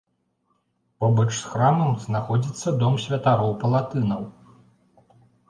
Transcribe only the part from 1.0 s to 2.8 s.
Побач з храмам знаходзіцца